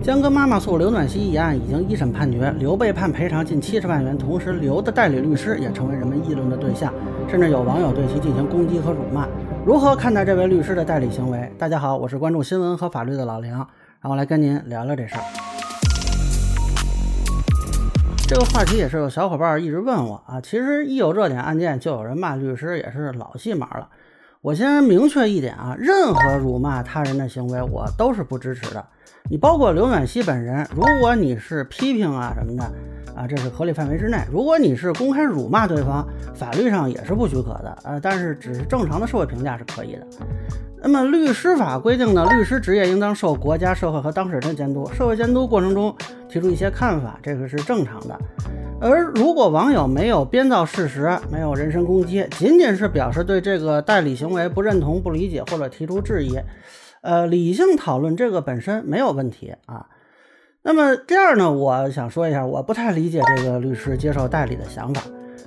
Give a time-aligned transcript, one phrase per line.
[0.00, 6.92] 江歌妈妈诉刘暖熙一案已经一审判决，刘被判赔偿近七十万元，同时刘的代理律师也成为人们议论的对象，
[7.28, 9.28] 甚至有网友对其进行攻击和辱骂。
[9.66, 11.52] 如何看待这位律师的代理行为？
[11.58, 13.58] 大家好，我是关注新闻和法律的老梁，
[14.00, 15.22] 让我来跟您聊聊这事儿。
[18.26, 23.88] 这个话题也是有小伙伴一直问我啊，其实一有热点案件就有人骂律师，也是老戏码了。
[24.40, 28.84] 我先明确一点啊，任何辱骂他人的行为，我都是不支持的。
[29.28, 32.62] 你包括刘暖熙本人，如果你是批评啊什么的
[33.16, 36.06] 啊，这是合理范围之内；如果你是公开辱骂对方，
[36.36, 37.78] 法律上也是不许可的。
[37.82, 40.06] 呃，但是只是正常的社会评价是可以的。
[40.80, 45.92] 那么律师法规定呢，律师职业应当受国家、社会和当事人的监督，社会监督过程中
[46.28, 48.16] 提出一些看法，这个是正常的。
[48.80, 56.38] 而如果网友没有编造事实，没有人身攻击，仅仅是表示对这个代理行为不认同、不理解或者提出质疑，
[57.02, 59.86] 呃，理性讨论这个本身没有问题啊。
[60.62, 65.02] 那么第二呢，我想说一下，我不太理解这个律师接受代理的想法。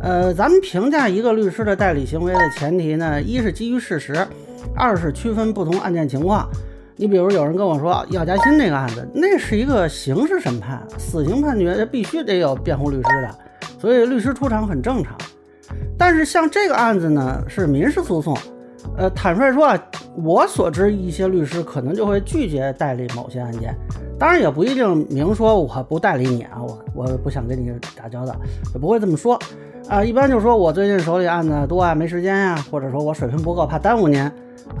[0.00, 4.26] 呃，咱们评价一个律师的代理行为的前提呢，一是基于事实，
[4.74, 6.48] 二是区分不同案件情况。
[6.96, 13.34] 你比如有人跟我说药家鑫那个案子，那是一个刑事审判，死刑判决，必须得有辩护律师的，
[13.80, 15.16] 所以律师出场很正常。
[15.98, 18.36] 但是像这个案子呢，是民事诉讼，
[18.96, 19.90] 呃，坦率说啊，
[20.22, 23.74] 我所知一些律师可能就会拒绝代理某些案件，
[24.18, 28.36] 当然也不一定明说我不代理你啊，我我不想跟你打交道，
[28.72, 29.36] 也不会这么说
[29.88, 34.20] 啊，一般就说我最近手里案子多啊，没时间呀，或者说我水平不够，怕耽误您。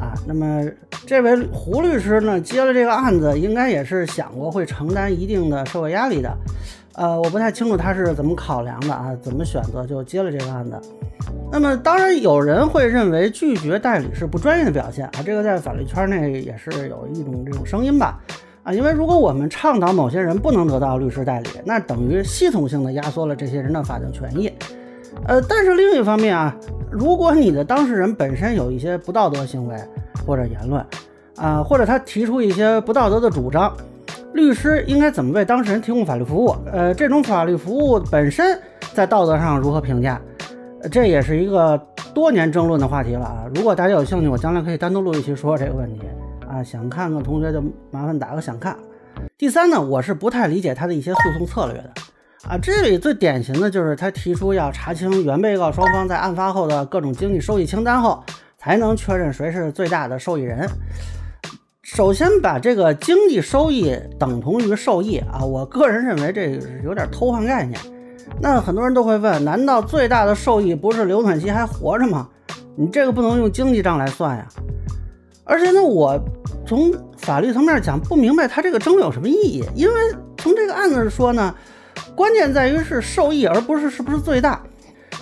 [0.00, 0.64] 啊，那么
[1.06, 6.34] 这位胡律师呢，接了这个案子，应该也是想过会承担一定的社会压力的。
[6.94, 10.80] 呃，我不太清楚他是怎么考量的啊，怎么选择就接了这个案子。
[11.52, 18.18] 那么当然有人会认为拒绝代理是不专业的表现啊，这个在法律圈内也是有一种这种声音吧。
[18.62, 24.50] 啊，因为如果我们倡导某些人不能得到律师代理，那等于系统性的压缩了这些人的法定权益。
[25.26, 26.54] 呃，但是另一方面啊。
[26.90, 29.76] 如果你的当事人本身有一些不道德行为
[30.24, 30.84] 或者言论，
[31.36, 33.74] 啊，或者他提出一些不道德的主张，
[34.32, 36.54] 律师应该怎么为当事人提供法律服务？
[36.72, 38.56] 呃，这种法律服务本身
[38.92, 40.20] 在道德上如何评价？
[40.88, 41.76] 这也是一个
[42.14, 43.44] 多年争论的话题了啊！
[43.54, 46.02] 如果大家有兴趣，我将来可以单独录一期说这个问题
[46.46, 46.62] 啊。
[46.62, 47.60] 想看的同学就
[47.90, 48.76] 麻烦打个想看。
[49.36, 51.90] 第三呢，我是不太理解他的一些诉讼策略的。
[52.46, 58.22] 啊，这里最典型的就是他提出要查清原被告双方在案发后的各种经济收益清单后，
[58.58, 60.68] 才能确认谁是最大的受益人。
[61.82, 67.80] 首先把这个经济收益等同于受益啊，我个人认为这有点偷换概念。
[68.40, 72.28] 那很多人都会问，难道最大的受益不是刘暖熙还活着吗？
[72.76, 74.46] 你这个不能用经济账来算呀。
[75.44, 76.20] 而且呢，我
[76.66, 79.94] 从法律层面讲不明白他这个争论有什么意义，因为
[80.36, 81.54] 从这个案子说呢。
[82.14, 84.62] 关键在于是受益，而不是是不是最大。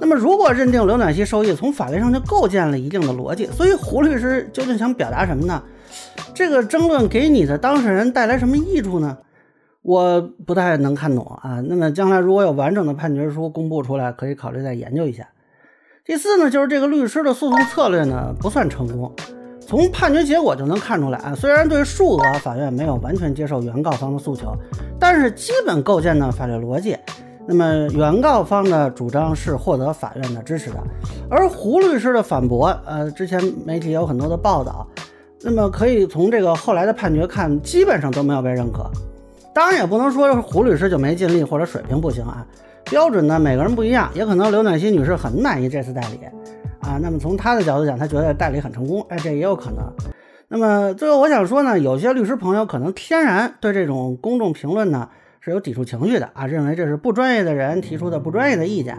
[0.00, 3.46] 那么，如果认定刘暖熙受益，从法律上就构建了一定的逻辑。
[3.46, 5.62] 所以，胡律师究竟想表达什么呢？
[6.34, 9.18] 这个争论给你的当事人带来什么益处呢？
[9.82, 11.60] 我不太能看懂啊。
[11.66, 15.28] 那么，将来如果有完整的判决书公布出来，可以考虑再研究一下。
[16.04, 19.12] 第四呢，就是这个律师的诉讼策略呢不算成功。
[19.60, 24.56] 从判决结果就能看出来啊，虽然对数额法院没有完全接受原告方的诉求，
[24.98, 26.96] 但是基本构建的法律逻辑，
[27.46, 30.76] 那么原告方的主张是获得法院的支持的，
[31.30, 34.86] 而胡律师的反驳，呃，之前媒体有很多的报道，
[35.42, 38.90] 那么可以从这个后来的判决看，基本上都没有被认可。
[39.54, 42.46] 当然也不能说胡律师就没尽力或者水平不行啊，
[42.84, 46.20] 标准呢每个人不一样，也可能刘暖熙女士很满意这次代理。
[46.80, 49.92] 啊，那么从她的角度讲，她觉得代理很成功，哎，这也有可能。
[50.50, 55.10] 那么最后我想说呢，有些律师朋友可能天然对这种公众评论呢
[55.40, 58.98] 是有抵触情绪的啊，认为这是不专业的人提出的不专业的意见。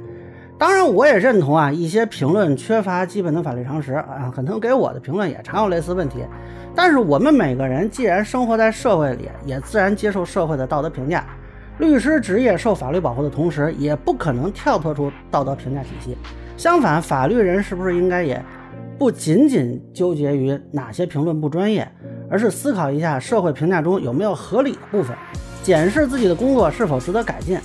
[0.59, 6.19] 当然，我也认同啊，一些评论缺乏基本的法律常识啊，可能给我的评论也常有类似问题。
[6.75, 11.25] 但是我们每个人既然生活在社会里，也自然接受社会的道德评价。
[11.77, 16.17] 律师职业受法律保护的同时，也不可能跳脱出道德评价体系。
[16.57, 18.43] 相反，法律人是不是应该也
[18.99, 21.89] 不仅仅纠结于哪些评论不专业，
[22.29, 25.15] 而是思考一下社会评价中有没有合理的部分，
[25.63, 27.57] 检视自己的工作是否值得改进？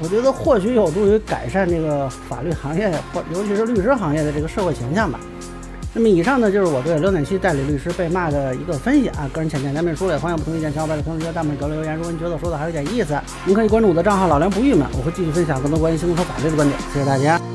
[0.00, 5.18] 我觉得或许有助于改善这个法律行业或尤其是律师行业的这个社会形象吧。
[5.92, 11.96] 那么以上呢，就是我对刘暖熙代理律师被骂的一个分析啊，个人浅见难免疏漏，欢迎不同意见小伙伴在评论区、弹幕里留言。
[11.96, 16.78] 如果您觉得说的还有点意思，您可以关注我的账号老梁不郁闷，我会继续分享更多关于新闻和法律的观点。
[16.92, 17.47] 谢谢大家。